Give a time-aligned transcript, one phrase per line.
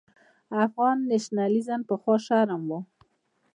[0.65, 2.71] افغان نېشنلېزم پخوا شرم و.